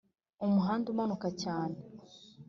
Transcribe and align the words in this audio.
umuhanda 0.45 0.87
umanuka 0.93 1.27
cyane 1.41 1.77